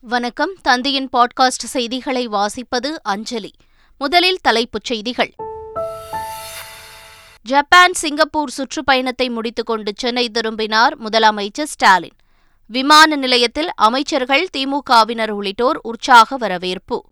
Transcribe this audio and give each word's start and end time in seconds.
வணக்கம். 0.00 0.50
தந்தையின் 0.62 1.08
பாட்காஸ்ட் 1.12 1.66
செய்திகளை 1.66 2.28
வாசிப்பது 2.28 2.94
அஞ்சலி. 3.02 3.52
முதலில் 3.98 4.38
தலைப்புச் 4.42 4.84
செய்திகள். 4.84 5.34
ஜப்பான் 7.42 7.92
சிங்கப்பூர் 7.92 8.50
சுற்றுப்பயணத்தை 8.50 9.30
முடித்துக்கொண்டு 9.30 9.92
சென்னை 9.96 10.30
திரும்பினார் 10.30 11.00
முதலமைச்சர் 11.00 11.64
ஸ்டாலின். 11.64 12.12
விமான 12.66 13.16
நிலையத்தில் 13.16 13.68
அமைச்சர்கள் 13.74 14.48
திமுகவினர் 14.56 15.30
உள்ளிட்டோர் 15.30 15.78
உற்சாக 15.82 16.36
வரவேற்பு. 16.36 17.04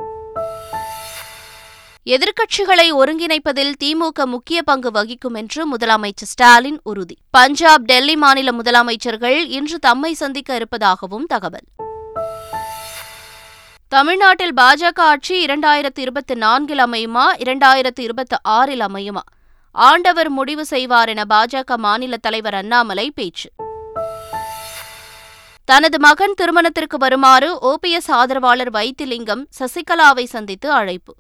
எதிர்க்கட்சிகளை 2.07 2.93
ஒருங்கிணைப்பதில் 2.93 3.73
திமுக 3.84 4.25
முக்கிய 4.25 4.62
பங்கு 4.62 4.91
வகிக்கும் 4.91 5.34
என்று 5.34 5.77
முதலமைச்சர் 5.77 6.29
ஸ்டாலின் 6.32 6.80
உறுதி. 6.82 7.16
பஞ்சாப் 7.30 7.84
டெல்லி 7.84 8.16
மாநில 8.16 8.50
முதலமைச்சர்கள் 8.50 9.46
இன்று 9.46 9.79
தம்மை 9.79 10.14
சந்திக்க 10.14 10.55
இருப்பதாகவும் 10.55 11.27
தகவல். 11.27 11.64
தமிழ்நாட்டில் 13.89 14.53
பாஜக 14.57 14.99
ஆட்சி 15.00 15.45
இரண்டாயிரத்து 15.45 15.99
இருபத்தி 15.99 16.35
நான்கில் 16.35 16.79
அமையுமா 16.79 17.25
இரண்டாயிரத்து 17.39 18.00
இருபத்தி 18.00 18.36
ஆறில் 18.43 18.81
அமையுமா? 18.81 19.21
ஆண்டவர் 19.72 20.29
முடிவு 20.29 20.64
செய்வார் 20.64 21.09
என 21.09 21.25
பாஜக 21.29 21.76
மாநில 21.76 22.17
தலைவர் 22.17 22.54
அண்ணாமலை 22.54 23.12
பேச்சு. 23.14 23.50
தனது 25.64 26.00
மகன் 26.00 26.35
திருமணத்திற்கு 26.35 26.99
வருமாறு 26.99 27.59
ஓபிஎஸ் 27.62 28.11
ஆதரவாளர் 28.11 28.71
வைத்திலிங்கம் 28.71 29.49
சசிகலாவை 29.59 30.25
சந்தித்து 30.25 30.73
அழைப்பு. 30.73 31.14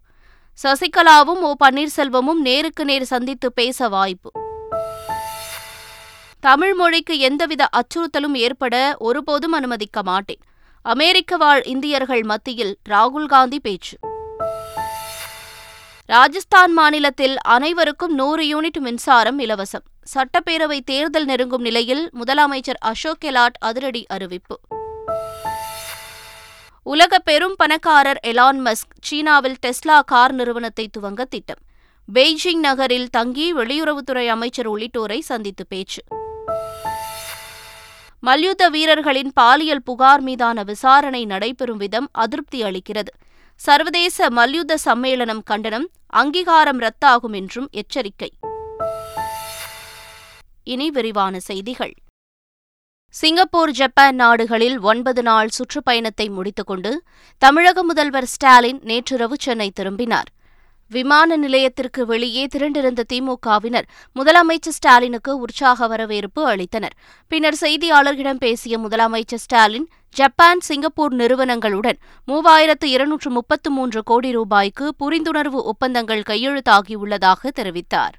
சசிகலாவும் 0.62 1.40
ஓ 1.40 1.54
பன்னீர்செல்வமும் 1.64 2.40
நேருக்கு 2.40 2.84
நேர் 2.84 3.04
சந்தித்து 3.04 3.52
பேச 3.52 3.88
வாய்ப்பு. 3.88 4.30
தமிழ் 6.40 6.74
மொழிக்கு 6.74 7.18
எந்தவித 7.18 7.68
அச்சுறுத்தலும் 7.72 8.34
ஏற்பட 8.34 8.96
ஒருபோதும் 8.98 9.52
அனுமதிக்க 9.52 10.02
மாட்டேன். 10.02 10.40
அமெரிக்க 10.86 11.36
வாழ் 11.36 11.62
இந்தியர்கள் 11.62 12.22
மத்தியில் 12.22 12.78
ராகுல் 12.88 13.26
காந்தி 13.26 13.60
பேச்சு. 13.60 13.96
ராஜஸ்தான் 16.04 16.72
மாநிலத்தில் 16.72 17.38
அனைவருக்கும் 17.38 18.14
நூறு 18.14 18.42
யூனிட் 18.44 18.80
மின்சாரம் 18.80 19.38
இலவசம். 19.38 19.86
சட்டப்பேரவை 20.14 20.80
தேர்தல் 20.80 21.24
நெருங்கும் 21.24 21.60
நிலையில் 21.60 22.10
முதலமைச்சர் 22.14 22.80
அசோக் 22.80 23.18
கெலாட் 23.24 23.58
அதிரடி 23.58 24.06
அறிவிப்பு. 24.06 24.60
உலக 26.82 27.18
பெரும் 27.18 27.54
பணக்காரர் 27.56 28.20
எலான் 28.26 28.60
மஸ்க் 28.64 28.94
சீனாவில் 29.00 29.56
டெஸ்லா 29.66 30.00
கார் 30.06 30.32
நிறுவனத்தை 30.32 30.90
துவங்க 30.98 31.22
திட்டம். 31.22 31.62
பெய்ஜிங் 32.12 32.58
நகரில் 32.58 33.10
தங்கி 33.10 33.54
வெளியுறவுத்துறை 33.54 34.26
அமைச்சர் 34.26 34.70
உள்ளிட்டோரை 34.70 35.18
சந்தித்து 35.18 35.66
பேச்சு. 35.66 36.02
மல்யுத்த 38.26 38.68
வீரர்களின் 38.68 39.30
பாலியல் 39.34 39.82
புகார் 39.82 40.20
மீதான 40.20 40.62
விசாரணை 40.62 41.24
நடைபெறும் 41.24 41.76
விதம் 41.76 42.08
அதிருப்தி 42.12 42.62
அளிக்கிறது. 42.62 43.12
சர்வதேச 43.56 44.30
மல்யுத்த 44.30 44.78
சம்மேளனம் 44.84 45.42
கண்டனம் 45.44 45.86
அங்கீகாரம் 46.06 46.80
ரத்தாகும் 46.80 47.32
என்றும் 47.32 47.68
எச்சரிக்கை. 47.70 48.30
இனி 50.64 50.90
விரிவான 50.90 51.40
செய்திகள். 51.40 51.94
சிங்கப்பூர் 53.14 53.70
ஜப்பான் 53.70 54.14
நாடுகளில் 54.14 54.78
ஒன்பது 54.80 55.22
நாள் 55.22 55.48
சுற்றுப்பயணத்தை 55.48 56.28
முடித்துக்கொண்டு 56.30 57.02
தமிழக 57.38 57.82
முதல்வர் 57.82 58.30
ஸ்டாலின் 58.34 58.80
நேற்றிரவு 58.82 59.36
சென்னை 59.38 59.70
திரும்பினார். 59.70 60.30
விமான 60.90 61.36
நிலையத்திற்கு 61.36 62.06
வெளியே 62.06 62.46
திரண்டிருந்த 62.46 63.04
திமுகவினர் 63.12 63.86
முதலமைச்சர் 64.16 64.76
ஸ்டாலினுக்கு 64.78 65.38
உற்சாக 65.38 65.86
வரவேற்பு 65.86 66.42
அளித்தனர். 66.54 66.96
பின்னர் 67.28 67.58
செய்தியாளர்களிடம் 67.60 68.42
பேசிய 68.44 68.78
முதலமைச்சர் 68.78 69.44
ஸ்டாலின் 69.46 69.88
ஜப்பான் 70.16 70.60
சிங்கப்பூர் 70.60 71.14
நிறுவனங்களுடன் 71.14 71.98
மூவாயிரத்து 72.28 72.84
இருநூற்று 72.84 73.30
முப்பத்து 73.30 73.70
மூன்று 73.70 74.02
கோடி 74.02 74.30
ரூபாய்க்கு 74.30 74.94
புரிந்துணர்வு 74.98 75.62
ஒப்பந்தங்கள் 75.62 76.22
கையெழுத்தாகியுள்ளதாக 76.26 77.50
தெரிவித்தார். 77.54 78.14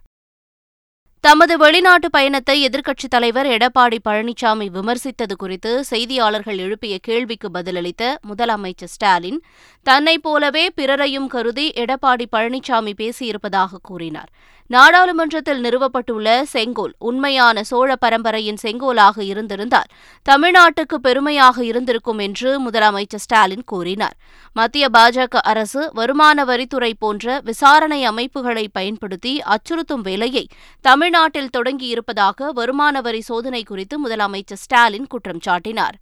தமது 1.23 1.57
வெளிநாட்டு 1.57 2.09
பயணத்தை 2.09 2.55
எதிர்க்கட்சித் 2.67 3.09
தலைவர் 3.09 3.47
எடப்பாடி 3.47 3.97
பழனிசாமி 4.09 4.67
விமர்சித்தது 4.73 5.35
குறித்து 5.37 5.83
செய்தியாளர்கள் 5.89 6.57
எழுப்பிய 6.57 6.97
கேள்விக்கு 6.97 7.49
பதிலளித்த 7.53 8.15
முதலமைச்சர் 8.29 8.91
ஸ்டாலின் 8.95 9.39
தன்னைப் 9.85 10.23
போலவே 10.23 10.71
பிறரையும் 10.75 11.27
கருதி 11.27 11.71
எடப்பாடி 11.75 12.25
பழனிசாமி 12.31 12.93
பேசியிருப்பதாக 12.97 13.81
கூறினார். 13.81 14.29
நாடாளுமன்றத்தில் 14.69 15.61
நிறுவப்பட்டுள்ள 15.63 16.41
செங்கோல் 16.53 16.93
உண்மையான 16.99 17.63
சோழ 17.63 17.89
பரம்பரையின் 18.05 18.59
செங்கோலாக 18.63 19.23
இருந்திருந்தால் 19.23 19.91
தமிழ்நாட்டுக்கு 20.25 20.97
பெருமையாக 21.01 21.63
இருந்திருக்கும் 21.63 22.17
என்று 22.17 22.49
முதலமைச்சர் 22.65 23.23
ஸ்டாலின் 23.25 23.63
கூறினார். 23.65 24.17
மத்திய 24.55 24.87
பாஜக 24.93 25.37
அரசு 25.51 25.91
வருமான 25.93 26.45
வரித்துறை 26.45 26.91
போன்ற 26.99 27.41
விசாரணை 27.43 28.03
அமைப்புகளை 28.03 28.67
பயன்படுத்தி 28.67 29.33
அச்சுறுத்தும் 29.55 30.01
வேலையை 30.01 30.45
தமிழ்நாட்டில் 30.81 31.53
தொடங்கியிருப்பதாக 31.57 32.49
வருமான 32.51 33.01
வரி 33.01 33.21
சோதனை 33.21 33.63
குறித்து 33.63 34.07
முதலமைச்சர் 34.07 34.63
ஸ்டாலின் 34.65 35.07
குற்றம் 35.07 35.43
சாட்டினார். 35.45 35.97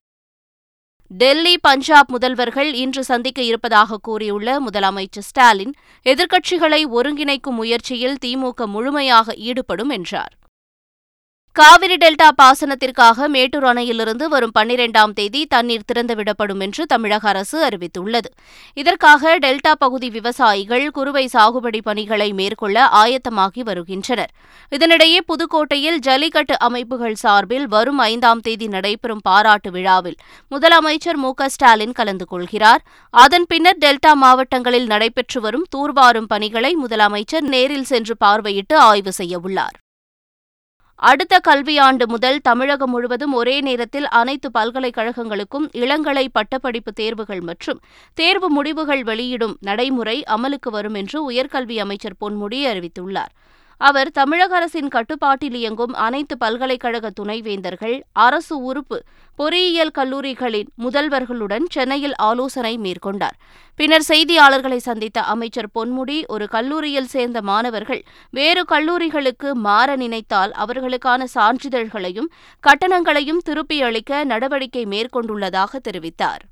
டெல்லி 1.07 1.57
பஞ்சாப் 1.57 2.09
முதல்வர்கள் 2.17 2.73
இன்று 2.73 3.03
சந்திக்க 3.03 3.41
இருப்பதாக 3.41 3.97
கூறியுள்ள 3.97 4.59
முதலமைச்சர் 4.59 5.25
ஸ்டாலின் 5.27 5.73
எதிர்க்கட்சிகளை 6.05 6.81
ஒருங்கிணைக்கும் 6.93 7.59
முயற்சியில் 7.59 8.17
திமுக 8.25 8.65
முழுமையாக 8.65 9.33
ஈடுபடும் 9.33 9.89
என்றார். 9.89 10.33
காவிரி 11.55 11.95
டெல்டா 11.95 12.27
பாசனத்திற்காக 12.41 13.27
மேட்டூர் 13.27 13.65
அணையிலிருந்து 13.65 14.23
வரும் 14.23 14.51
பன்னிரெண்டாம் 14.59 15.13
தேதி 15.13 15.41
தண்ணீர் 15.45 15.85
திறந்துவிடப்படும் 15.91 16.59
என்று 16.59 16.85
தமிழக 16.85 17.29
அரசு 17.29 17.57
அறிவித்துள்ளது. 17.67 18.29
இதற்காக 18.73 19.37
டெல்டா 19.37 19.71
பகுதி 19.83 20.09
விவசாயிகள் 20.09 20.91
குறுவை 20.91 21.23
சாகுபடி 21.33 21.79
பணிகளை 21.81 22.33
மேற்கொள்ள 22.33 22.87
ஆயத்தமாகி 23.03 23.63
வருகின்றனர். 23.69 24.33
இதனிடையே 24.71 25.21
புதுக்கோட்டையில் 25.29 25.99
ஜல்லிக்கட்டு 25.99 26.57
அமைப்புகள் 26.59 27.15
சார்பில் 27.15 27.67
வரும் 27.67 27.97
ஐந்தாம் 27.97 28.41
தேதி 28.41 28.67
நடைபெறும் 28.67 29.23
பாராட்டு 29.23 29.71
விழாவில் 29.71 30.19
முதலமைச்சர் 30.51 31.21
மு 31.23 31.31
ஸ்டாலின் 31.47 31.95
கலந்து 32.01 32.25
கொள்கிறார். 32.25 32.83
அதன் 33.09 33.47
பின்னர் 33.53 33.81
டெல்டா 33.85 34.13
மாவட்டங்களில் 34.25 34.85
நடைபெற்று 34.85 35.41
வரும் 35.41 35.65
தூர்வாரும் 35.75 36.29
பணிகளை 36.35 36.73
முதலமைச்சர் 36.83 37.49
நேரில் 37.55 37.89
சென்று 37.93 38.17
பார்வையிட்டு 38.25 38.77
ஆய்வு 38.89 39.13
செய்யவுள்ளார் 39.17 39.75
அடுத்த 40.99 41.39
கல்வியாண்டு 41.47 42.05
முதல் 42.07 42.37
தமிழகம் 42.41 42.89
முழுவதும் 42.89 43.33
ஒரே 43.33 43.61
நேரத்தில் 43.61 44.07
அனைத்து 44.09 44.49
பல்கலைக்கழகங்களுக்கும் 44.49 45.65
இளங்கலை 45.73 46.25
பட்டப்படிப்பு 46.27 46.91
தேர்வுகள் 46.93 47.41
மற்றும் 47.41 47.81
தேர்வு 48.13 48.49
முடிவுகள் 48.49 49.03
வெளியிடும் 49.03 49.57
நடைமுறை 49.61 50.23
அமலுக்கு 50.27 50.69
வரும் 50.69 50.93
என்று 50.93 51.17
உயர்கல்வி 51.31 51.77
அமைச்சர் 51.79 52.17
பொன்முடி 52.19 52.61
அறிவித்துள்ளார். 52.71 53.33
அவர் 53.77 54.11
தமிழக 54.11 54.55
அரசின் 54.55 54.87
கட்டுப்பாட்டில் 54.87 55.53
இயங்கும் 55.53 55.93
அனைத்து 55.93 56.37
பல்கலைக்கழக 56.37 57.11
துணைவேந்தர்கள் 57.21 58.01
அரசு 58.11 58.61
உறுப்பு 58.63 59.03
பொறியியல் 59.35 59.91
கல்லூரிகளின் 59.91 60.69
முதல்வர்களுடன் 60.83 61.65
சென்னையில் 61.69 62.15
ஆலோசனை 62.15 62.77
மேற்கொண்டார். 62.77 63.37
பின்னர் 63.75 64.05
செய்தியாளர்களை 64.07 64.77
சந்தித்த 64.77 65.21
அமைச்சர் 65.21 65.69
பொன்முடி 65.75 66.25
ஒரு 66.25 66.47
கல்லூரியில் 66.47 67.11
சேர்ந்த 67.15 67.41
மாணவர்கள் 67.41 68.03
வேறு 68.29 68.63
கல்லூரிகளுக்கு 68.63 69.51
மாற 69.53 69.95
நினைத்தால் 69.95 70.51
அவர்களுக்கான 70.51 71.25
சான்றிதழ்களையும் 71.35 72.31
கட்டணங்களையும் 72.63 73.43
திருப்பி 73.43 73.81
அளிக்க 73.81 74.23
நடவடிக்கை 74.23 74.85
மேற்கொண்டுள்ளதாக 74.85 75.79
தெரிவித்தார். 75.89 76.43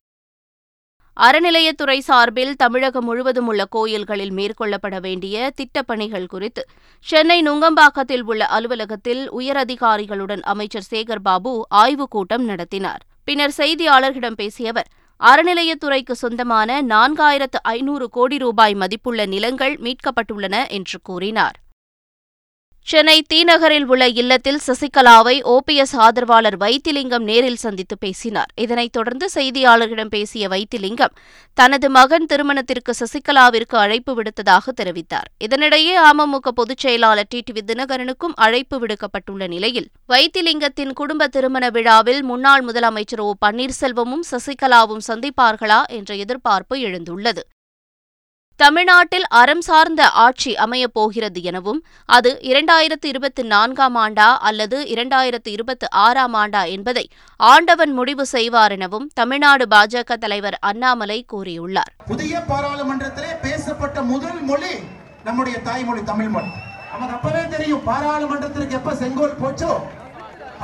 அறநிலையத்துறை 1.22 2.00
சார்பில் 2.00 2.56
தமிழகம் 2.56 3.04
முழுவதும் 3.04 3.48
உள்ள 3.48 3.66
கோயில்களில் 3.66 4.32
மேற்கொள்ளப்பட 4.32 5.00
வேண்டிய 5.00 5.54
திட்டப்பணிகள் 5.56 6.26
குறித்து 6.26 6.66
சென்னை 7.00 7.42
நுங்கம்பாக்கத்தில் 7.42 8.22
உள்ள 8.22 8.46
அலுவலகத்தில் 8.46 9.32
உயரதிகாரிகளுடன் 9.34 10.42
அமைச்சர் 10.42 10.88
சேகர் 10.92 11.24
பாபு 11.24 11.66
ஆய்வுக் 11.70 12.12
கூட்டம் 12.12 12.46
நடத்தினார். 12.46 13.02
பின்னர் 13.24 13.54
செய்தியாளர்களிடம் 13.58 14.36
பேசிய 14.36 14.70
அவர் 14.70 14.90
அறநிலையத்துறைக்கு 15.20 16.12
சொந்தமான 16.12 16.82
நான்காயிரத்து 16.82 17.60
ஐநூறு 17.62 18.10
கோடி 18.10 18.38
ரூபாய் 18.38 18.74
மதிப்புள்ள 18.74 19.26
நிலங்கள் 19.26 19.76
மீட்கப்பட்டுள்ளன 19.76 20.68
என்று 20.70 21.00
கூறினார். 21.04 21.60
சென்னை 22.86 23.26
தீநகரில் 23.34 23.84
உள்ள 23.84 24.08
இல்லத்தில் 24.08 24.60
சசிகலாவை 24.68 25.36
ஓபிஎஸ் 25.44 25.96
ஆதரவாளர் 25.96 26.58
வைத்திலிங்கம் 26.58 27.24
நேரில் 27.24 27.56
சந்தித்து 27.56 27.98
பேசினார். 27.98 28.46
இதனைத் 28.56 28.92
தொடர்ந்து 28.92 29.30
செய்தியாளர்களிடம் 29.34 30.10
பேசிய 30.10 30.48
வைத்திலிங்கம் 30.48 31.14
தனது 31.54 31.90
மகன் 31.90 32.26
திருமணத்திற்கு 32.26 32.94
சசிகலாவிற்கு 33.00 33.76
அழைப்பு 33.76 34.22
விடுத்ததாக 34.22 34.74
தெரிவித்தார். 34.82 35.30
இதனிடையே 35.44 35.96
அமமுக 36.12 36.48
பொதுச் 36.56 36.78
செயலாளர் 36.78 37.26
டி. 37.30 37.42
டி. 37.42 37.62
தினகரனுக்கும் 37.66 38.36
அழைப்பு 38.36 38.86
விடுக்கப்பட்டுள்ள 38.86 39.48
நிலையில் 39.48 39.88
வைத்திலிங்கத்தின் 40.08 40.94
குடும்ப 40.94 41.28
திருமண 41.28 41.70
விழாவில் 41.70 42.24
முன்னாள் 42.24 42.66
முதலமைச்சர் 42.66 43.20
ஓ 43.20 43.34
பன்னீர்செல்வமும் 43.46 44.28
சசிகலாவும் 44.32 45.06
சந்திப்பார்களா 45.08 45.84
என்ற 45.88 46.16
எதிர்பார்ப்பு 46.16 46.78
எழுந்துள்ளது. 46.78 47.40
தமிழ்நாட்டில் 48.60 49.26
அறம் 49.40 49.62
சார்ந்த 49.62 50.02
ஆட்சி 50.24 50.52
அமையப் 50.56 50.94
போகிறது 50.94 51.40
எனவும் 51.42 51.80
அது 52.06 52.32
இரண்டாயிரத்து 52.42 53.08
இருபத்தி 53.12 53.44
நான்காம் 53.44 53.96
ஆண்டா 53.96 54.28
அல்லது 54.50 54.78
இரண்டாயிரத்து 54.94 55.50
இருபத்தி 55.56 55.88
ஆறாம் 56.04 56.36
ஆண்டா 56.42 56.62
என்பதை 56.76 57.04
ஆண்டவன் 57.40 57.94
முடிவு 57.94 58.26
செய்வார் 58.26 58.72
எனவும் 58.72 59.08
தமிழ்நாடு 59.14 59.66
பாஜக 59.74 60.18
தலைவர் 60.18 60.58
அண்ணாமலை 60.70 61.18
கூறியுள்ளார். 61.34 61.92
புதிய 62.12 62.44
பாராளுமன்றத்திலே 62.52 63.32
பேசப்பட்ட 63.46 64.02
முதல் 64.12 64.42
மொழி 64.42 64.74
நம்முடைய 65.24 65.58
தாய்மொழி 65.70 66.04
தமிழ் 66.12 66.32
மொழி. 66.36 66.52
நமக்கு 66.94 67.16
அப்பவே 67.18 67.44
தெரியும் 67.56 67.84
பாராளுமன்றத்திற்கு 67.90 68.78
எப்ப 68.80 68.96
செங்கோல் 69.02 69.40
போச்சோ 69.42 69.72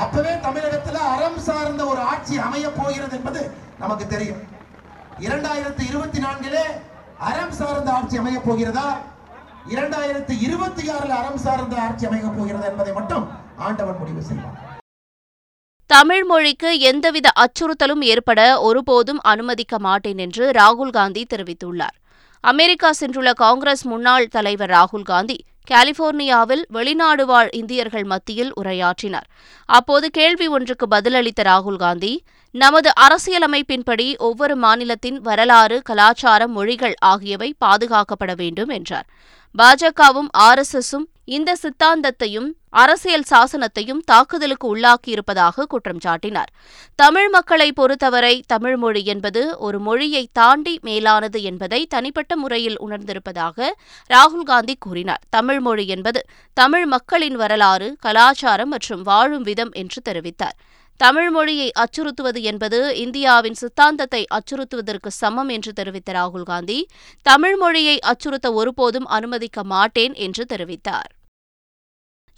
அப்பவே 0.03 0.35
தமிழகத்தில் 0.45 1.01
அறம் 1.13 1.39
சார்ந்த 1.47 1.81
ஒரு 1.85 2.01
ஆட்சி 2.11 2.37
அமைய 2.47 2.67
போகிறது 2.69 3.17
என்பது 3.17 3.41
நமக்கு 3.79 4.07
தெரியும். 4.13 4.41
இரண்டாயிரத்தி 5.27 5.83
இருபத்தி 5.89 6.19
நான்கிலே 6.25 6.63
அறம் 7.27 7.51
சார்ந்த 7.51 7.91
ஆட்சி 7.91 8.17
அமைய 8.17 8.39
போகிறதா? 8.39 9.01
இரண்டாயிரத்தி 9.69 10.35
இருபத்தி 10.41 10.83
ஆறுல 10.89 11.13
அறம் 11.21 11.37
சார்ந்த 11.37 11.75
ஆட்சி 11.81 12.05
அமைய 12.05 12.27
போகிறதா 12.27 12.65
என்பதை 12.65 12.93
மட்டும் 12.93 13.25
ஆண்டவன் 13.57 13.97
முடிவு 13.97 14.21
செய்வார். 14.21 14.55
தமிழ் 15.85 16.23
மொழிக்கு 16.23 16.79
எந்தவித 16.79 17.31
அச்சுறுத்தலும் 17.35 18.01
ஏற்பட 18.01 18.61
ஒருபோதும் 18.61 19.21
அனுமதிக்க 19.21 19.79
மாட்டேன் 19.79 20.17
என்று 20.17 20.51
ராகுல் 20.51 20.89
காந்தி 20.89 21.25
தெரிவித்துள்ளார். 21.35 21.95
அமெரிக்கா 22.43 22.91
சென்றுள்ள 22.99 23.33
காங்கிரஸ் 23.33 23.85
முன்னாள் 23.85 24.27
தலைவர் 24.27 24.69
ராகுல் 24.69 25.07
காந்தி 25.11 25.43
கலிபோர்னியாவில் 25.71 26.65
வெளிநாடு 26.69 27.25
வாழ் 27.25 27.49
இந்தியர்கள் 27.51 28.03
மத்தியில் 28.03 28.53
உரையாற்றினார். 28.53 29.27
அப்போது 29.65 30.09
கேள்வி 30.09 30.47
ஒன்றுக்கு 30.47 30.85
பதிலளித்த 30.91 31.41
ராகுல் 31.43 31.81
காந்தி 31.85 32.23
நமது 32.51 32.89
அரசியலமைப்பின்படி 32.99 34.17
ஒவ்வொரு 34.17 34.55
மாநிலத்தின் 34.55 35.17
வரலாறு 35.21 35.81
கலாச்சாரம் 35.81 36.51
மொழிகள் 36.51 36.95
ஆகியவை 36.99 37.55
பாதுகாக்கப்பட 37.65 38.35
வேண்டும் 38.35 38.69
என்றார். 38.69 39.07
பாஜகவும் 39.57 40.29
ஆர் 40.31 40.57
எஸ் 40.57 40.75
எஸும் 40.77 41.05
இந்த 41.25 41.55
சித்தாந்தத்தையும் 41.55 42.47
அரசியல் 42.69 43.25
சாசனத்தையும் 43.29 43.99
தாக்குதலுக்கு 44.05 44.65
உள்ளாக்கியிருப்பதாக 44.75 45.65
குற்றம் 45.67 46.01
சாட்டினார். 46.05 46.49
தமிழ் 46.95 47.29
மக்களை 47.29 47.71
பொறுத்தவரை 47.71 48.43
தமிழ் 48.47 48.75
மொழி 48.75 49.05
என்பது 49.05 49.57
ஒரு 49.59 49.79
மொழியை 49.79 50.29
தாண்டி 50.33 50.79
மேலானது 50.81 51.41
என்பதை 51.41 51.85
தனிப்பட்ட 51.85 52.35
முறையில் 52.35 52.81
உணர்ந்திருப்பதாக 52.81 53.69
ராகுல் 54.09 54.43
காந்தி 54.43 54.75
கூறினார். 54.79 55.21
தமிழ் 55.29 55.59
மொழி 55.59 55.87
என்பது 55.87 56.25
தமிழ் 56.53 56.85
மக்களின் 56.85 57.35
வரலாறு 57.35 57.97
கலாச்சாரம் 57.99 58.69
மற்றும் 58.69 59.01
வாழும் 59.01 59.41
விதம் 59.41 59.71
என்று 59.71 60.01
தெரிவித்தார். 60.09 60.57
தமிழ் 60.99 61.29
மொழியை 61.29 61.67
அச்சுறுத்துவது 61.79 62.39
என்பது 62.41 62.79
இந்தியாவின் 62.95 63.53
சித்தாந்தத்தை 63.53 64.25
அச்சுறுத்துவதற்கு 64.37 65.11
சமம் 65.19 65.49
என்று 65.49 65.71
தெரிவித்த 65.73 66.11
ராகுல் 66.13 66.43
காந்தி 66.43 66.79
தமிழ் 67.25 67.55
மொழியை 67.55 67.99
அச்சுறுத்த 68.05 68.47
ஒருபோதும் 68.53 69.07
அனுமதிக்க 69.07 69.63
மாட்டேன் 69.63 70.13
என்று 70.13 70.45
தெரிவித்தார். 70.49 71.09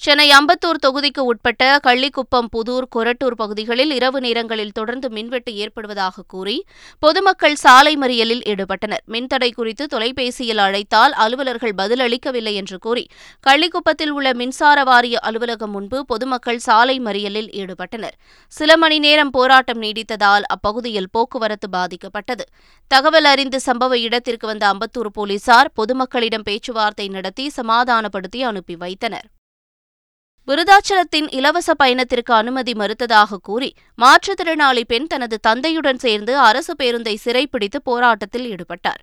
சென்னை 0.03 0.25
அம்பத்தூர் 0.31 0.79
தொகுதிக்கு 0.85 1.19
உட்பட்ட 1.19 1.63
கள்ளிக்குப்பம் 1.87 2.47
புதூர் 2.53 2.85
கொரட்டூர் 2.95 3.35
பகுதிகளில் 3.41 3.91
இரவு 3.91 4.19
நேரங்களில் 4.19 4.71
தொடர்ந்து 4.71 5.09
மின்வெட்டு 5.09 5.51
ஏற்படுவதாக 5.63 6.23
கூறி 6.27 6.55
பொதுமக்கள் 6.99 7.55
சாலை 7.55 7.93
மறியலில் 7.97 8.41
ஈடுபட்டனர். 8.51 9.03
மின்தடை 9.13 9.49
குறித்து 9.51 9.85
தொலைபேசியில் 9.85 10.57
அழைத்தால் 10.57 11.13
அலுவலர்கள் 11.23 11.73
பதிலளிக்கவில்லை 11.77 12.53
என்று 12.53 12.77
கூறி 12.77 13.03
கள்ளிக்குப்பத்தில் 13.47 14.09
உள்ள 14.09 14.31
மின்சார 14.33 14.83
வாரிய 14.83 15.19
அலுவலகம் 15.19 15.71
முன்பு 15.71 16.05
பொதுமக்கள் 16.05 16.61
சாலை 16.67 16.99
மறியலில் 16.99 17.51
ஈடுபட்டனர். 17.61 18.15
சில 18.47 18.77
மணி 18.77 18.97
நேரம் 18.99 19.29
போராட்டம் 19.29 19.81
நீடித்ததால் 19.81 20.47
அப்பகுதியில் 20.55 21.11
போக்குவரத்து 21.11 21.69
பாதிக்கப்பட்டது. 21.77 22.47
தகவல் 22.87 23.29
அறிந்து 23.33 23.59
சம்பவ 23.65 23.99
இடத்திற்கு 24.07 24.47
வந்த 24.47 24.73
அம்பத்தூர் 24.73 25.11
போலீசார் 25.19 25.71
பொதுமக்களிடம் 25.81 26.47
பேச்சுவார்த்தை 26.49 27.07
நடத்தி 27.17 27.49
சமாதானப்படுத்தி 27.59 28.41
அனுப்பி 28.43 28.77
வைத்தனர். 28.85 29.29
விருதாச்சலத்தின் 30.47 31.27
இலவச 31.29 31.73
பயணத்திற்கு 31.73 32.33
அனுமதி 32.33 32.71
மறுத்ததாக 32.71 33.37
கூறி 33.41 33.73
மாற்றுத்திறனாளி 34.01 34.83
பெண் 34.87 35.07
தனது 35.07 35.39
தந்தையுடன் 35.47 35.99
சேர்ந்து 35.99 36.37
அரசு 36.37 36.73
பேருந்தை 36.83 37.15
சிறைப்பிடித்து 37.15 37.81
போராட்டத்தில் 37.81 38.47
ஈடுபட்டார். 38.51 39.01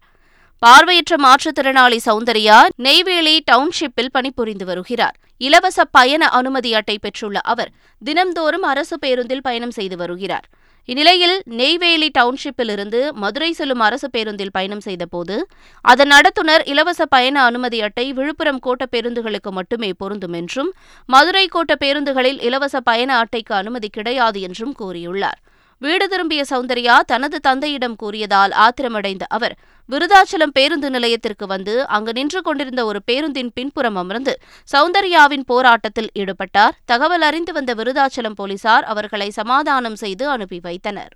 பார்வையற்ற 0.62 1.16
மாற்றுத்திறனாளி 1.16 1.98
சௌந்தர்யா 2.06 2.58
நெய்வேலி 2.76 3.42
டவுன்ஷிப்பில் 3.52 4.12
பணிபுரிந்து 4.12 4.64
வருகிறார். 4.64 5.16
இலவச 5.36 5.84
பயண 5.84 6.28
அனுமதி 6.28 6.74
அட்டை 6.74 6.98
பெற்றுள்ள 6.98 7.38
அவர் 7.40 7.70
தினம்தோறும் 8.02 8.66
அரசு 8.72 8.98
பேருந்தில் 8.98 9.42
பயணம் 9.42 9.70
செய்து 9.70 9.96
வருகிறார். 9.96 10.48
இந்நிலையில் 10.88 11.34
நெய்வேலி 11.44 12.06
டவுன்ஷிப்பிலிருந்து 12.18 13.00
மதுரை 13.12 13.48
செல்லும் 13.52 13.78
அரசு 13.78 14.08
பேருந்தில் 14.10 14.52
பயணம் 14.52 14.80
செய்தபோது 14.80 15.36
அதன் 15.84 16.10
நடத்துனர் 16.10 16.62
இலவச 16.64 17.06
பயண 17.06 17.36
அனுமதி 17.42 17.80
அட்டை 17.80 18.12
விழுப்புரம் 18.12 18.60
கோட்ட 18.66 18.84
பேருந்துகளுக்கு 18.90 19.50
மட்டுமே 19.50 19.90
பொருந்தும் 19.92 20.32
என்றும் 20.32 20.70
மதுரை 21.08 21.48
கோட்ட 21.54 21.74
பேருந்துகளில் 21.80 22.40
இலவச 22.40 22.80
பயண 22.80 23.10
அட்டைக்கு 23.18 23.54
அனுமதி 23.54 23.88
கிடையாது 23.88 24.40
என்றும் 24.40 24.74
கூறியுள்ளார். 24.78 25.38
வீடு 25.78 26.08
திரும்பிய 26.08 26.44
சௌந்தர்யா 26.50 27.00
தனது 27.00 27.40
தந்தையிடம் 27.40 27.96
கூறியதால் 27.96 28.52
ஆத்திரமடைந்த 28.56 29.24
அவர் 29.28 29.54
விருதாச்சலம் 29.88 30.52
பேருந்து 30.52 30.90
நிலையத்திற்கு 30.90 31.46
வந்து 31.46 31.86
அங்கு 31.86 32.12
நின்று 32.12 32.42
கொண்டிருந்த 32.42 32.84
ஒரு 32.84 33.00
பேருந்தின் 33.02 33.52
பின்புறம் 33.54 33.96
அமர்ந்து 33.96 34.38
சௌந்தர்யாவின் 34.72 35.44
போராட்டத்தில் 35.46 36.10
ஈடுபட்டார். 36.18 36.74
தகவல் 36.84 37.22
அறிந்து 37.22 37.52
வந்த 37.52 37.74
விருதாச்சலம் 37.74 38.36
போலீசார் 38.36 38.84
அவர்களை 38.84 39.30
சமாதானம் 39.30 39.96
செய்து 39.96 40.28
அனுப்பி 40.28 40.60
வைத்தனர். 40.62 41.12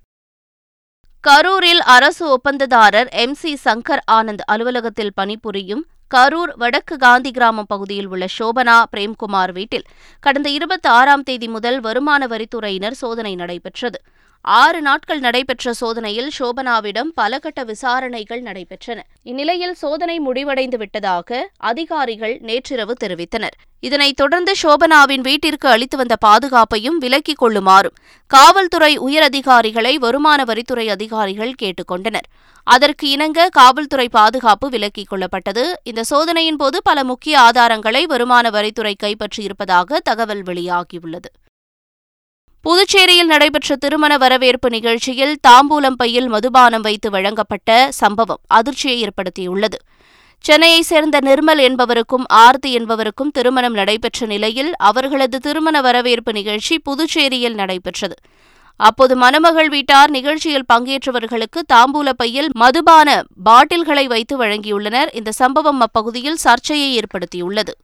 கரூரில் 1.23 1.83
அரசு 1.95 2.23
ஒப்பந்ததாரர் 2.29 3.09
எம். 3.09 3.33
சி. 3.33 3.57
சங்கர் 3.65 4.03
ஆனந்த் 4.11 4.43
அலுவலகத்தில் 4.45 5.13
பணிபுரியும் 5.15 5.85
கரூர் 6.15 6.51
வடக்கு 6.55 6.97
காந்தி 6.97 7.31
கிராமம் 7.31 7.69
பகுதியில் 7.69 8.07
உள்ள 8.07 8.25
சோபனா 8.39 8.83
பிரேம்குமார் 8.91 9.51
வீட்டில் 9.51 9.85
கடந்த 10.19 10.49
இருபத்தி 10.49 10.89
ஆறாம் 10.89 11.23
தேதி 11.23 11.47
முதல் 11.47 11.79
வருமான 11.81 12.27
வரித்துறையினர் 12.27 12.99
சோதனை 13.03 13.35
நடைபெற்றது. 13.35 13.99
ஆறு 14.45 14.81
நாட்கள் 14.81 15.19
நடைபெற்ற 15.19 15.73
சோதனையில் 15.73 16.31
சோபனாவிடம் 16.39 17.09
பல 17.13 17.39
கட்ட 17.39 17.63
விசாரணைகள் 17.63 18.41
நடைபெற்றன. 18.41 18.99
இந்நிலையில் 19.23 19.73
சோதனை 19.73 20.19
முடிவடைந்து 20.19 20.77
விட்டதாக 20.77 21.49
அதிகாரிகள் 21.57 22.37
நேற்றிரவு 22.41 22.93
தெரிவித்தனர். 23.03 23.55
இதனைத் 23.79 24.15
தொடர்ந்து 24.15 24.53
சோபனாவின் 24.63 25.21
வீட்டிற்கு 25.21 25.69
அளித்து 25.69 25.97
வந்த 25.97 26.15
பாதுகாப்பையும் 26.25 26.99
விலக்கிக் 27.01 27.41
கொள்ளுமாறும் 27.41 27.95
காவல்துறை 28.27 28.99
உயரதிகாரிகளை 28.99 29.95
வருமான 29.95 30.43
வரித்துறை 30.43 30.87
அதிகாரிகள் 30.87 31.53
கேட்டுக்கொண்டனர் 31.61 32.27
அதற்கு 32.63 33.09
இணங்க 33.09 33.49
காவல்துறை 33.49 34.09
பாதுகாப்பு 34.09 34.69
விலக்கிக் 34.69 35.11
கொள்ளப்பட்டது. 35.11 35.73
இந்த 35.83 36.03
சோதனையின் 36.03 36.55
போது 36.55 36.81
பல 36.83 37.03
முக்கிய 37.03 37.39
ஆதாரங்களை 37.39 38.03
வருமான 38.03 38.49
வரித்துறை 38.49 38.93
கைப்பற்றியிருப்பதாக 39.03 39.97
தகவல் 40.03 40.43
வெளியாகியுள்ளது. 40.43 41.31
புதுச்சேரியில் 42.65 43.25
நடைபெற்ற 43.25 43.75
திருமண 43.75 44.17
வரவேற்பு 44.17 44.69
நிகழ்ச்சியில் 44.69 45.33
தாம்பூலம் 45.47 45.97
பையில் 45.97 46.27
மதுபானம் 46.27 46.81
வைத்து 46.81 47.09
வழங்கப்பட்ட 47.09 47.91
சம்பவம் 47.91 48.39
அதிர்ச்சியை 48.47 48.95
ஏற்படுத்தியுள்ளது. 49.03 49.77
சென்னையைச் 50.45 50.87
சேர்ந்த 50.91 51.19
நிர்மல் 51.19 51.61
என்பவருக்கும் 51.61 52.25
ஆர்த்தி 52.27 52.71
என்பவருக்கும் 52.71 53.31
திருமணம் 53.31 53.73
நடைபெற்ற 53.73 54.25
நிலையில் 54.25 54.71
அவர்களது 54.89 55.39
திருமண 55.39 55.81
வரவேற்பு 55.81 56.31
நிகழ்ச்சி 56.31 56.81
புதுச்சேரியில் 56.89 57.53
நடைபெற்றது. 57.53 58.17
அப்போது 58.75 59.15
மணமகள் 59.15 59.69
வீட்டார் 59.69 60.09
நிகழ்ச்சியில் 60.09 60.69
பங்கேற்றவர்களுக்கு 60.73 61.61
தாம்பூல 61.73 62.09
பையில் 62.09 62.49
மதுபான 62.53 63.23
பாட்டில்களை 63.43 64.07
வைத்து 64.07 64.37
வழங்கியுள்ளனர். 64.43 65.11
இந்த 65.13 65.31
சம்பவம் 65.31 65.79
அப்பகுதியில் 65.79 66.35
சர்ச்சையை 66.35 66.99
ஏற்படுத்தியுள்ளது. 66.99 67.75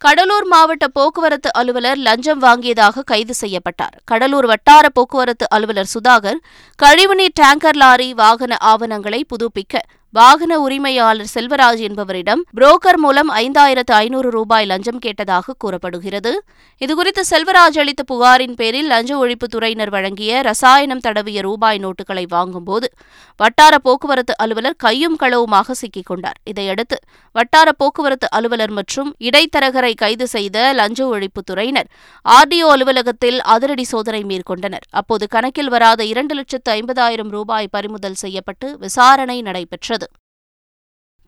கடலூர் 0.00 0.46
மாவட்ட 0.46 0.88
போக்குவரத்து 0.88 1.52
அலுவலர் 1.52 1.96
லஞ்சம் 1.96 2.42
வாங்கியதாக 2.42 3.02
கைது 3.04 3.34
செய்யப்பட்டார். 3.34 3.96
கடலூர் 4.04 4.46
வட்டார 4.46 4.88
போக்குவரத்து 4.88 5.46
அலுவலர் 5.48 5.90
சுதாகர் 5.94 6.38
கழிவுநீர் 6.82 7.34
டேங்கர் 7.40 7.76
லாரி 7.76 8.14
வாகன 8.14 8.56
ஆவணங்களை 8.60 9.24
புதுப்பிக்க 9.24 9.82
வாகன 10.12 10.52
உரிமையாளர் 10.60 11.28
செல்வராஜ் 11.34 11.82
என்பவரிடம் 11.88 12.40
புரோக்கர் 12.56 12.96
மூலம் 12.96 13.28
ஐந்தாயிரத்து 13.30 13.92
ஐநூறு 14.04 14.30
ரூபாய் 14.30 14.66
லஞ்சம் 14.70 14.98
கேட்டதாக 15.04 15.54
கூறப்படுகிறது. 15.58 16.32
இதுகுறித்து 16.80 17.22
செல்வராஜ் 17.30 17.78
அளித்த 17.82 18.02
புகாரின் 18.02 18.54
பேரில் 18.54 18.86
லஞ்ச 18.86 19.10
ஒழிப்புத்துறையினர் 19.24 19.92
வழங்கிய 19.96 20.40
ரசாயனம் 20.40 21.02
தடவிய 21.06 21.40
ரூபாய் 21.40 21.78
நோட்டுகளை 21.78 22.24
வாங்கும்போது 22.28 22.88
வட்டார 23.36 23.78
போக்குவரத்து 23.78 24.34
அலுவலர் 24.36 24.76
கையும் 24.76 25.16
களவுமாக 25.22 25.70
சிக்கிக் 25.70 26.06
கொண்டார். 26.06 26.38
இதையடுத்து 26.44 26.98
வட்டார 27.32 27.72
போக்குவரத்து 27.72 28.30
அலுவலர் 28.30 28.70
மற்றும் 28.70 29.14
இடைத்தரகரை 29.18 29.92
கைது 29.94 30.28
செய்த 30.28 30.72
லஞ்ச 30.72 31.00
ஒழிப்புத்துறையினர் 31.14 31.88
ஆர்டிஓ 32.24 32.68
அலுவலகத்தில் 32.74 33.40
அதிரடி 33.40 33.84
சோதனை 33.84 34.24
மேற்கொண்டனர். 34.24 34.86
அப்போது 34.90 35.26
கணக்கில் 35.28 35.68
வராத 35.68 36.04
இரண்டு 36.04 36.34
லட்சத்து 36.34 36.72
ஐம்பதாயிரம் 36.72 37.28
ரூபாய் 37.28 37.68
பறிமுதல் 37.70 38.20
செய்யப்பட்டு 38.24 38.78
விசாரணை 38.78 39.42
நடைபெற்றது. 39.42 39.99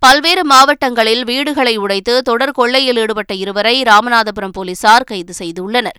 பல்வேறு 0.04 0.42
மாவட்டங்களில் 0.44 1.24
வீடுகளை 1.24 1.76
உடைத்து 1.76 2.22
தொடர் 2.22 2.52
கொள்ளையில் 2.52 2.96
ஈடுபட்ட 2.96 3.34
இருவரை 3.34 3.82
ராமநாதபுரம் 3.82 4.54
போலீசார் 4.56 5.04
கைது 5.04 5.34
செய்துள்ளனர். 5.38 5.98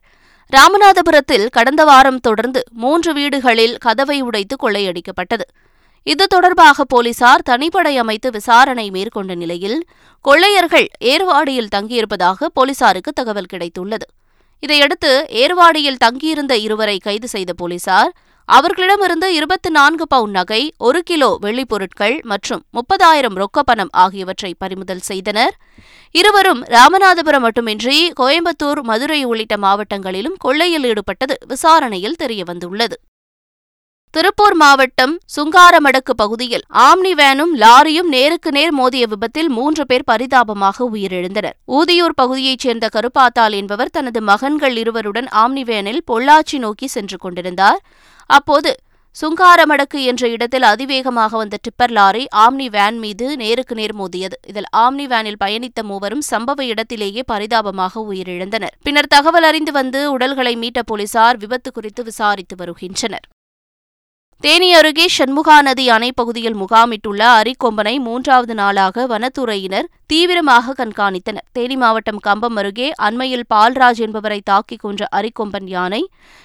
ராமநாதபுரத்தில் 0.52 1.46
கடந்த 1.50 1.84
வாரம் 1.84 2.20
தொடர்ந்து 2.20 2.62
மூன்று 2.74 3.14
வீடுகளில் 3.14 3.76
கதவை 3.78 4.22
உடைத்து 4.22 4.56
கொள்ளையடிக்கப்பட்டது. 4.64 5.46
இது 6.04 6.28
தொடர்பாக 6.28 6.84
போலீசார் 6.84 7.46
தனிப்படை 7.50 7.94
அமைத்து 7.96 8.32
விசாரணை 8.32 8.92
மேற்கொண்ட 8.92 9.36
நிலையில் 9.36 9.80
கொள்ளையர்கள் 10.26 10.88
ஏர்வாடியில் 11.14 11.74
தங்கியிருப்பதாக 11.76 12.50
போலீசாருக்கு 12.54 13.12
தகவல் 13.12 13.52
கிடைத்துள்ளது. 13.54 14.08
இதையடுத்து 14.60 15.14
ஏர்வாடியில் 15.44 16.02
தங்கியிருந்த 16.06 16.54
இருவரை 16.58 16.98
கைது 16.98 17.28
செய்த 17.28 17.54
போலீசார் 17.54 18.12
அவர்களிடமிருந்து 18.46 19.34
இருபத்தி 19.34 19.70
நான்கு 19.70 20.08
பவுன் 20.08 20.32
நகை 20.32 20.74
ஒரு 20.78 21.04
கிலோ 21.04 21.38
வெள்ளிப் 21.40 21.70
பொருட்கள் 21.70 22.20
மற்றும் 22.24 22.64
முப்பதாயிரம் 22.74 23.36
ரொக்க 23.36 23.60
பணம் 23.64 23.90
ஆகியவற்றை 23.92 24.56
பறிமுதல் 24.58 25.00
செய்தனர். 25.00 25.58
இருவரும் 26.12 26.64
ராமநாதபுரம் 26.66 27.40
மட்டுமின்றி 27.40 28.12
கோயம்புத்தூர் 28.20 28.82
மதுரை 28.82 29.24
உள்ளிட்ட 29.24 29.56
மாவட்டங்களிலும் 29.56 30.36
கொள்ளையில் 30.38 30.84
ஈடுபட்டது 30.84 31.36
விசாரணையில் 31.48 32.16
தெரியவந்துள்ளது. 32.20 32.94
திருப்பூர் 34.16 34.56
மாவட்டம் 34.56 35.14
சுங்காரமடக்கு 35.36 36.14
பகுதியில் 36.16 36.64
ஆம்னி 36.88 37.14
வேனும் 37.20 37.54
லாரியும் 37.62 38.10
நேருக்கு 38.16 38.52
நேர் 38.52 38.72
மோதிய 38.72 39.06
விபத்தில் 39.08 39.50
மூன்று 39.50 39.86
பேர் 39.86 40.06
பரிதாபமாக 40.06 40.88
உயிரிழந்தனர். 40.94 41.56
ஊதியூர் 41.78 42.16
பகுதியைச் 42.16 42.60
சேர்ந்த 42.60 42.90
கருப்பாத்தால் 42.96 43.56
என்பவர் 43.62 43.92
தனது 43.92 44.22
மகன்கள் 44.22 44.76
இருவருடன் 44.76 45.30
ஆம்னி 45.44 45.64
வேனில் 45.64 46.02
பொள்ளாச்சி 46.12 46.60
நோக்கி 46.60 46.88
சென்று 46.88 47.18
கொண்டிருந்தார். 47.18 47.82
அப்போது 48.26 48.74
சுங்காரமடக்கு 49.22 50.00
என்ற 50.04 50.24
இடத்தில் 50.28 50.64
அதிவேகமாக 50.64 51.38
வந்த 51.38 51.58
டிப்பர் 51.66 51.92
லாரி 51.92 52.26
ஆம்னி 52.46 52.70
வேன் 52.70 53.00
மீது 53.00 53.38
நேருக்கு 53.38 53.76
நேர் 53.76 53.96
மோதியது. 53.96 54.40
இதில் 54.48 54.72
ஆம்னி 54.78 55.08
வேனில் 55.08 55.42
பயணித்த 55.44 55.82
மூவரும் 55.84 56.26
சம்பவ 56.32 56.62
இடத்திலேயே 56.64 57.24
பரிதாபமாக 57.26 58.04
உயிரிழந்தனர். 58.12 58.76
பின்னர் 58.84 59.14
தகவல் 59.18 59.44
அறிந்து 59.44 59.72
வந்து 59.72 60.12
உடல்களை 60.12 60.56
மீட்ட 60.56 60.82
போலீசார் 60.86 61.38
விபத்து 61.38 61.72
குறித்து 61.72 62.04
விசாரித்து 62.04 62.56
வருகின்றனர். 62.56 63.28
தேனி 64.44 64.70
அருகே 64.78 65.06
சண்முகா 65.18 65.58
நதி 65.66 65.84
அணை 65.96 66.08
பகுதியில் 66.16 66.56
முகாமிட்டுள்ள 66.62 67.22
அரிக்கொம்பனை 67.40 67.94
மூன்றாவது 68.08 68.56
நாளாக 68.60 69.06
வனத்துறையினர் 69.12 69.88
தீவிரமாக 70.12 70.74
கண்காணித்தனர். 70.80 71.46
தேனி 71.52 71.76
மாவட்டம் 71.76 72.20
கம்பம் 72.26 72.58
அருகே 72.62 72.88
அண்மையில் 73.08 73.46
பால்ராஜ் 73.54 74.02
என்பவரை 74.06 74.40
தாக்கிக் 74.50 74.82
கொன்ற 74.82 75.08
அரிக்கொம்பன் 75.20 75.70
யானை 75.76 76.02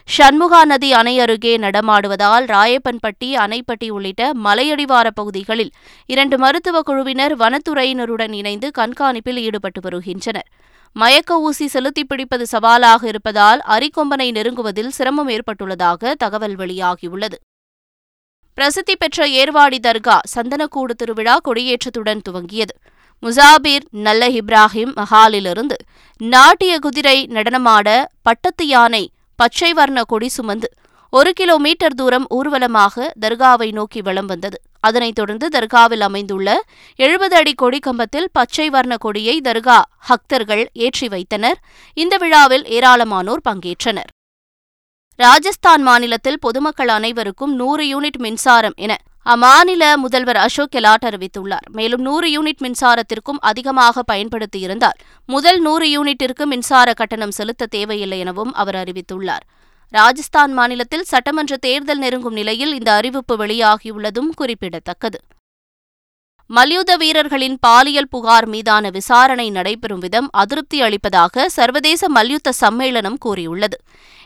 சண்முகா 0.08 0.60
நதி 0.72 0.90
அணை 0.92 1.14
அருகே 1.20 1.54
நடமாடுவதால் 1.64 2.46
ராயப்பன்பட்டி 2.54 3.30
அணைப்பட்டி 3.46 3.88
உள்ளிட்ட 3.96 4.30
மலையடிவார 4.46 5.06
பகுதிகளில் 5.14 5.72
இரண்டு 6.14 6.38
மருத்துவ 6.38 6.82
குழுவினர் 6.82 7.36
வனத்துறையினருடன் 7.42 8.36
இணைந்து 8.42 8.70
கண்காணிப்பில் 8.78 9.42
ஈடுபட்டு 9.46 9.82
வருகின்றனர். 9.88 10.48
மயக்க 10.96 11.40
ஊசி 11.40 11.66
செலுத்தி 11.66 12.04
பிடிப்பது 12.04 12.46
சவாலாக 12.46 13.02
இருப்பதால் 13.06 13.60
அரிக்கொம்பனை 13.76 14.30
நெருங்குவதில் 14.38 14.94
சிரமம் 15.00 15.28
ஏற்பட்டுள்ளதாக 15.28 16.14
தகவல் 16.14 16.56
வெளியாகியுள்ளது. 16.56 17.38
பிரசித்தி 18.58 18.94
பெற்ற 18.96 19.26
ஏர்வாடி 19.40 19.78
தர்கா 19.86 20.14
சந்தனக்கூடு 20.34 20.92
திருவிழா 21.00 21.34
கொடியேற்றத்துடன் 21.48 22.22
துவங்கியது. 22.28 22.74
முசாபிர் 23.22 23.84
நல்ல 24.06 24.22
இப்ராஹிம் 24.38 24.92
மஹாலிலிருந்து 24.96 25.76
நாட்டிய 26.20 26.72
குதிரை 26.78 27.14
நடனமாட 27.26 27.88
பட்டத்து 28.22 28.66
யானை 28.66 29.02
பச்சை 29.36 29.70
வர்ண 29.72 30.02
கொடி 30.02 30.28
சுமந்து 30.28 30.70
ஒரு 31.12 31.32
கிலோமீட்டர் 31.32 31.94
தூரம் 31.94 32.26
ஊர்வலமாக 32.38 33.06
தர்காவை 33.26 33.68
நோக்கி 33.72 34.02
வலம் 34.02 34.26
வந்தது. 34.26 34.58
அதனைத் 34.80 35.14
தொடர்ந்து 35.14 35.46
தர்காவில் 35.58 36.04
அமைந்துள்ள 36.08 36.48
எழுபது 36.96 37.36
அடி 37.36 37.54
கொடி 37.54 37.78
கம்பத்தில் 37.78 38.28
பச்சை 38.32 38.68
வர்ண 38.70 38.96
கொடியை 38.96 39.38
தர்கா 39.44 39.80
ஹக்தர்கள் 40.10 40.66
ஏற்றி 40.72 41.08
வைத்தனர். 41.08 41.58
இந்த 41.96 42.16
விழாவில் 42.16 42.66
ஏராளமானோர் 42.78 43.46
பங்கேற்றனர். 43.50 44.12
ராஜஸ்தான் 45.22 45.82
மாநிலத்தில் 45.82 46.38
பொதுமக்கள் 46.38 46.88
அனைவருக்கும் 46.88 47.54
நூறு 47.54 47.84
யூனிட் 47.84 48.18
மின்சாரம் 48.18 48.74
என 48.76 48.96
அம்மாநில 49.26 49.84
முதல்வர் 49.96 50.36
அசோக் 50.36 50.70
கெலாட் 50.76 51.06
அறிவித்துள்ளார். 51.08 51.64
மேலும் 51.70 52.00
நூறு 52.00 52.28
யூனிட் 52.34 52.62
மின்சாரத்திற்கும் 52.64 53.40
அதிகமாக 53.40 54.02
பயன்படுத்தியிருந்தால் 54.12 55.00
முதல் 55.26 55.58
நூறு 55.60 55.86
யூனிட்டிற்கு 55.94 56.44
மின்சார 56.44 56.92
கட்டணம் 56.92 57.30
செலுத்த 57.30 57.66
தேவையில்லை 57.66 58.18
எனவும் 58.18 58.52
அவர் 58.52 58.74
அறிவித்துள்ளார். 58.74 59.44
ராஜஸ்தான் 59.92 60.52
மாநிலத்தில் 60.52 61.04
சட்டமன்ற 61.04 61.56
தேர்தல் 61.56 61.98
நெருங்கும் 61.98 62.38
நிலையில் 62.40 62.74
இந்த 62.74 62.92
அறிவிப்பு 62.92 63.36
வெளியாகியுள்ளதும் 63.46 64.30
குறிப்பிடத்தக்கது. 64.36 65.20
மல்யுத்த 66.50 66.92
வீரர்களின் 66.96 67.56
பாலியல் 67.60 68.08
புகார் 68.10 68.46
மீதான 68.46 68.90
விசாரணை 68.90 69.50
நடைபெறும் 69.50 69.98
விதம் 69.98 70.28
அதிருப்தி 70.32 70.78
அளிப்பதாக 70.82 71.48
சர்வதேச 71.48 72.08
மல்யுத்த 72.08 72.52
சம்மேளனம் 72.60 73.18
கூறியுள்ளது. 73.18 73.76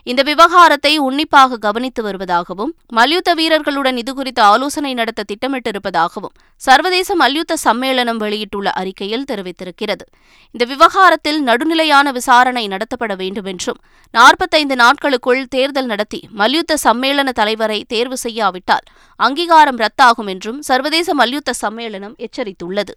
இந்த 0.05 0.21
விவகாரத்தை 0.23 0.91
உன்னிப்பாக 0.97 1.57
கவனித்து 1.57 2.01
வருவதாகவும் 2.03 2.71
மல்யுத்த 2.97 3.29
வீரர்களுடன் 3.39 3.99
இதுகுறித்து 4.01 4.41
ஆலோசனை 4.51 4.91
நடத்த 4.93 5.25
திட்டமிட்டிருப்பதாகவும் 5.31 6.33
சர்வதேச 6.61 7.15
மல்யுத்த 7.15 7.57
சம்மேளனம் 7.63 8.19
வெளியிட்டுள்ள 8.23 8.69
அறிக்கையில் 8.71 9.25
தெரிவித்திருக்கிறது. 9.31 10.03
இந்த 10.51 10.65
விவகாரத்தில் 10.65 11.39
நடுநிலையான 11.43 12.11
விசாரணை 12.11 12.65
நடத்தப்பட 12.67 13.15
வேண்டும் 13.15 13.45
என்றும் 13.45 13.79
நாற்பத்தைந்து 14.13 14.75
நாட்களுக்குள் 14.75 15.41
தேர்தல் 15.47 15.85
நடத்தி 15.85 16.21
மல்யுத்த 16.41 16.77
சம்மேளன 16.83 17.29
தலைவரை 17.41 17.79
தேர்வு 17.87 18.17
செய்யாவிட்டால் 18.17 18.85
அங்கீகாரம் 19.19 19.81
ரத்தாகும் 19.85 20.31
என்றும் 20.35 20.61
சர்வதேச 20.61 21.13
மல்யுத்த 21.13 21.53
சம்மேளனம் 21.61 22.17
எச்சரித்துள்ளது. 22.25 22.93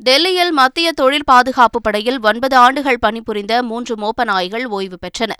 டெல்லியில் 0.00 0.50
மத்திய 0.50 0.92
தொழில் 0.92 1.24
பாதுகாப்பு 1.24 1.80
படையில் 1.80 2.20
ஒன்பது 2.22 2.56
ஆண்டுகள் 2.56 2.98
பணிபுரிந்த 2.98 3.62
மூன்று 3.62 3.94
மோப்ப 3.94 4.24
நாய்கள் 4.24 4.66
ஓய்வு 4.66 4.98
பெற்றன. 4.98 5.32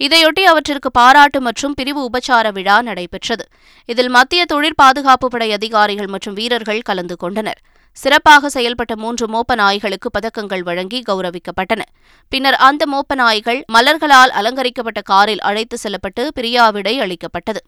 இதையொட்டி 0.00 0.42
அவற்றிற்கு 0.42 0.90
பாராட்டு 0.90 1.40
மற்றும் 1.40 1.74
பிரிவு 1.74 2.10
உபச்சார 2.10 2.52
விழா 2.52 2.82
நடைபெற்றது. 2.82 3.44
இதில் 3.84 4.08
மத்திய 4.08 4.44
தொழில் 4.44 4.74
பாதுகாப்பு 4.74 5.28
படை 5.28 5.52
அதிகாரிகள் 5.52 6.06
மற்றும் 6.06 6.34
வீரர்கள் 6.34 6.80
கலந்து 6.80 7.16
கொண்டனர். 7.16 7.60
சிறப்பாக 7.92 8.60
செயல்பட்ட 8.60 8.94
மூன்று 8.96 9.26
மோப்ப 9.26 9.54
நாய்களுக்கு 9.54 10.10
பதக்கங்கள் 10.18 10.60
வழங்கி 10.60 11.02
கௌரவிக்கப்பட்டன. 11.08 11.82
பின்னர் 12.28 12.54
அந்த 12.54 12.86
மோப்ப 12.92 13.14
நாய்கள் 13.14 13.64
மலர்களால் 13.72 14.32
அலங்கரிக்கப்பட்ட 14.40 15.00
காரில் 15.00 15.40
அழைத்து 15.40 15.78
செல்லப்பட்டு 15.78 16.32
பிரியாவிடை 16.40 16.98
அளிக்கப்பட்டது. 16.98 17.62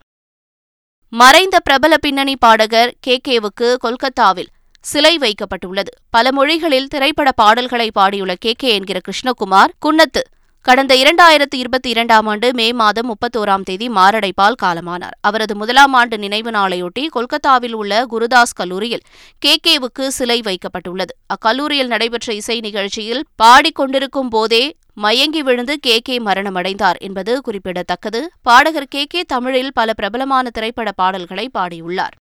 மறைந்த 1.09 1.59
பிரபல 1.59 1.97
பின்னணி 1.97 2.35
பாடகர் 2.35 2.93
கே 2.99 3.21
கேவுக்கு 3.27 3.77
கொல்கத்தாவில் 3.77 4.51
சிலை 4.81 5.17
வைக்கப்பட்டுள்ளது. 5.17 5.91
பல 6.09 6.31
மொழிகளில் 6.31 6.87
திரைப்பட 6.87 7.31
பாடல்களை 7.31 7.91
பாடியுள்ள 7.99 8.35
கே. 8.39 8.51
கே. 8.57 8.73
என்கிற 8.73 8.99
கிருஷ்ணகுமார் 8.99 9.69
குன்னத்து 9.85 10.21
கடந்த 10.61 10.95
இரண்டாயிரத்து 10.95 11.55
இருபத்தி 11.55 11.89
இரண்டாம் 11.89 12.27
ஆண்டு 12.27 12.53
மே 12.53 12.73
மாதம் 12.73 13.15
முப்பத்தோராம் 13.15 13.63
தேதி 13.63 13.89
மாரடைப்பால் 13.89 14.53
காலமானார். 14.63 15.15
அவரது 15.21 15.55
முதலாம் 15.55 15.93
ஆண்டு 15.93 16.17
நினைவு 16.17 16.51
நாளையொட்டி 16.51 17.07
கொல்கத்தாவில் 17.07 17.73
உள்ள 17.73 18.05
குருதாஸ் 18.11 18.55
கல்லூரியில் 18.55 19.01
கே. 19.39 19.59
கேவுக்கு 19.67 20.07
சிலை 20.07 20.41
வைக்கப்பட்டுள்ளது. 20.45 21.13
அக்கல்லூரியில் 21.27 21.87
நடைபெற்ற 21.87 22.33
இசை 22.33 22.59
நிகழ்ச்சியில் 22.59 23.25
பாடிக்கொண்டிருக்கும் 23.43 24.29
போதே 24.29 24.75
மயங்கி 24.93 25.43
விழுந்து 25.43 25.79
கே. 25.79 25.99
கே. 25.99 26.19
மரணமடைந்தார் 26.19 26.97
என்பது 26.97 27.41
குறிப்பிடத்தக்கது. 27.41 28.31
பாடகர் 28.41 28.87
கே. 28.89 29.05
கே. 29.05 29.21
தமிழில் 29.21 29.73
பல 29.73 29.93
பிரபலமான 29.93 30.49
திரைப்பட 30.49 30.91
பாடல்களை 30.91 31.49
பாடியுள்ளார். 31.57 32.17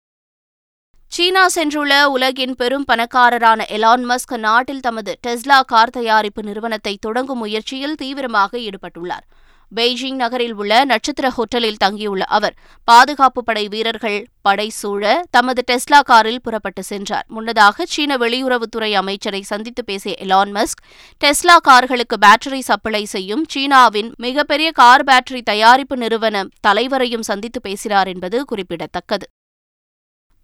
சீனா 1.12 1.44
சென்றுள்ள 1.54 1.94
உலகின் 2.14 2.56
பெரும் 2.56 2.84
பணக்காரரான 2.88 3.60
எலான் 3.76 4.04
மஸ்க் 4.10 4.34
நாட்டில் 4.38 4.80
தமது 4.80 5.12
டெஸ்லா 5.28 5.58
கார் 5.72 5.90
தயாரிப்பு 5.90 6.42
நிறுவனத்தை 6.44 6.94
தொடங்கும் 7.06 7.42
முயற்சியில் 7.44 7.96
தீவிரமாக 8.02 8.52
ஈடுபட்டுள்ளார். 8.58 9.24
பெய்ஜிங் 9.72 10.20
நகரில் 10.24 10.54
உள்ள 10.54 10.74
நட்சத்திர 10.92 11.30
ஹோட்டலில் 11.38 11.80
தங்கியுள்ள 11.84 12.26
அவர் 12.38 12.58
பாதுகாப்பு 12.88 13.44
படை 13.44 13.64
வீரர்கள் 13.68 14.20
படை 14.42 14.68
சூழ 14.80 15.14
தமது 15.30 15.64
டெஸ்லா 15.72 16.02
காரில் 16.12 16.42
புறப்பட்டு 16.42 16.84
சென்றார். 16.84 17.26
முன்னதாக 17.38 17.88
சீன 17.94 18.18
வெளியுறவுத்துறை 18.18 18.92
அமைச்சரை 19.02 19.42
சந்தித்து 19.52 19.84
பேசிய 19.84 20.16
எலான் 20.26 20.54
மஸ்க் 20.58 20.84
டெஸ்லா 21.26 21.58
கார்களுக்கு 21.70 22.20
பேட்டரி 22.26 22.62
சப்ளை 22.70 23.04
செய்யும் 23.16 23.46
சீனாவின் 23.56 24.12
மிகப்பெரிய 24.28 24.72
கார் 24.82 25.08
பேட்டரி 25.12 25.44
தயாரிப்பு 25.54 25.98
நிறுவன 25.98 26.46
தலைவரையும் 26.68 27.28
சந்தித்து 27.32 27.62
பேசினார் 27.62 28.08
என்பது 28.08 28.40
குறிப்பிடத்தக்கது. 28.46 29.28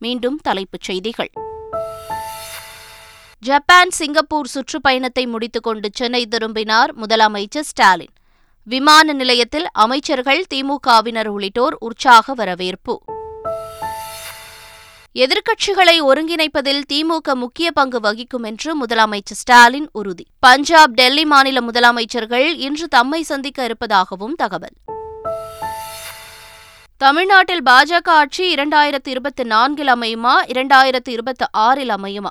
மீண்டும் 0.03 0.37
தலைப்புச் 0.37 0.81
செய்திகள். 0.81 1.31
ஜப்பான் 3.39 3.89
சிங்கப்பூர் 3.89 4.51
சுற்றுப்பயணத்தை 4.53 5.27
முடித்துக்கொண்டு 5.27 5.89
சென்னை 5.93 6.25
திரும்பினார் 6.25 6.91
முதலமைச்சர் 6.97 7.67
ஸ்டாலின். 7.71 8.13
விமான 8.63 9.13
நிலையத்தில் 9.13 9.67
அமைச்சர்கள் 9.71 10.45
திமுகவினர் 10.53 11.27
உள்ளிட்டோர் 11.27 11.75
உற்சாக 11.79 12.33
வரவேற்பு. 12.33 13.01
எதிர்க்கட்சிகளை 15.15 15.97
ஒருங்கிணைப்பதில் 16.01 16.81
திமுக 16.93 17.33
முக்கிய 17.33 17.71
பங்கு 17.71 17.99
வகிக்கும் 17.99 18.43
என்று 18.43 18.85
முதலமைச்சர் 18.85 19.39
ஸ்டாலின் 19.41 19.89
உறுதி. 19.91 20.25
பஞ்சாப் 20.39 20.93
டெல்லி 20.93 21.25
மாநில 21.25 21.59
முதலமைச்சர்கள் 21.59 22.47
இன்று 22.67 22.87
தம்மை 22.87 23.23
சந்திக்க 23.23 23.63
இருப்பதாகவும் 23.63 24.35
தகவல். 24.35 24.75
தமிழ்நாட்டில் 27.03 27.61
பாஜக 27.65 28.05
ஆட்சி 28.05 28.53
இரண்டாயிரத்து 28.53 29.07
இருபத்தி 29.07 29.43
நான்கில் 29.43 29.87
அமையுமா 29.87 30.33
இரண்டாயிரத்து 30.47 31.09
இருபத்தி 31.09 31.45
ஆறில் 31.51 31.89
அமையுமா? 31.89 32.29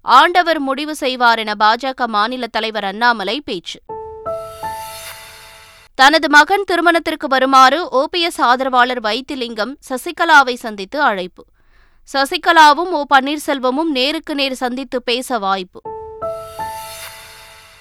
ஆண்டவர் 0.00 0.58
முடிவு 0.58 0.94
செய்வார் 0.94 1.38
என 1.38 1.52
பாஜக 1.58 2.06
மாநில 2.06 2.46
தலைவர் 2.46 2.84
அண்ணாமலை 2.84 3.42
பேச்சு. 3.44 3.80
தனது 5.94 6.30
மகன் 6.30 6.64
திருமணத்திற்கு 6.64 7.28
வருமாறு 7.28 7.88
ஓபிஎஸ் 7.92 8.40
ஆதரவாளர் 8.40 9.00
வைத்திலிங்கம் 9.00 9.78
சசிகலாவை 9.88 10.54
சந்தித்து 10.54 11.02
அழைப்பு. 11.02 11.44
சசிகலாவும் 12.12 12.90
ஓ 12.90 13.04
பன்னீர்செல்வமும் 13.14 13.90
நேருக்கு 13.90 14.34
நேர் 14.34 14.54
சந்தித்து 14.54 15.02
பேச 15.02 15.38
வாய்ப்பு. 15.38 15.80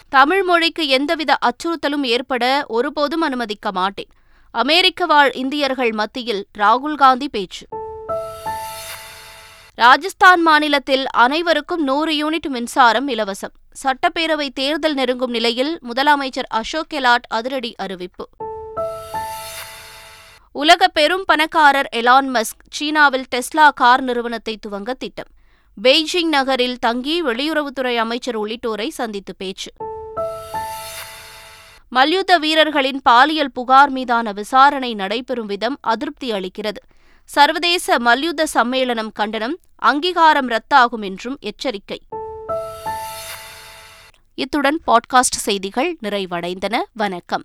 தமிழ் 0.10 0.44
மொழிக்கு 0.44 0.88
எந்தவித 0.88 1.38
அச்சுறுத்தலும் 1.42 2.04
ஏற்பட 2.04 2.66
ஒருபோதும் 2.68 3.22
அனுமதிக்க 3.22 3.72
மாட்டேன். 3.72 4.10
அமெரிக்க 4.56 5.06
வாழ் 5.06 5.32
இந்தியர்கள் 5.32 5.92
மத்தியில் 5.92 6.46
ராகுல் 6.58 6.96
காந்தி 6.96 7.30
பேச்சு. 7.30 7.66
ராஜஸ்தான் 9.76 10.42
மாநிலத்தில் 10.42 11.10
அனைவருக்கும் 11.10 11.84
நூறு 11.84 12.12
யூனிட் 12.14 12.50
மின்சாரம் 12.50 13.08
இலவசம். 13.08 13.54
சட்டப்பேரவை 13.84 14.50
தேர்தல் 14.54 14.94
நெருங்கும் 14.94 15.32
நிலையில் 15.32 15.80
முதலமைச்சர் 15.84 16.50
அசோக் 16.50 16.88
கெலாட் 16.94 17.28
அதிரடி 17.28 17.76
அறிவிப்பு. 17.76 18.30
உலக 20.52 20.88
பெரும் 20.88 21.24
பணக்காரர் 21.26 21.90
எலான் 21.96 22.30
மஸ்க் 22.34 22.64
சீனாவில் 22.70 23.26
டெஸ்லா 23.36 23.70
கார் 23.76 24.02
நிறுவனத்தை 24.02 24.60
துவங்க 24.68 24.94
திட்டம். 24.94 25.32
பெய்ஜிங் 25.84 26.28
நகரில் 26.28 26.80
தங்கி 26.80 27.24
வெளியுறவுத்துறை 27.24 27.96
அமைச்சர் 27.96 28.40
உள்ளிட்டோரை 28.40 28.88
சந்தித்து 28.88 29.36
பேச்சு. 29.36 29.72
மல்யுத்த 31.94 32.38
வீரர்களின் 32.38 33.02
பாலியல் 33.02 33.52
புகார் 33.52 33.90
மீதான 33.90 34.32
விசாரணை 34.32 34.94
நடைபெறும் 34.94 35.46
விதம் 35.46 35.78
அதிருப்தி 35.82 36.32
அளிக்கிறது. 36.32 36.82
சர்வதேச 37.26 38.00
மல்யுத்த 38.00 38.48
சம்மேளனம் 38.54 39.12
கண்டனம் 39.14 39.60
அங்கீகாரம் 39.76 40.50
ரத்தாகும் 40.50 41.04
என்றும் 41.04 41.38
எச்சரிக்கை. 41.42 42.02
இத்துடன் 44.36 44.82
பாட்காஸ்ட் 44.88 45.40
செய்திகள் 45.40 45.98
நிறைவடைந்தன. 46.04 46.82
வணக்கம். 46.94 47.44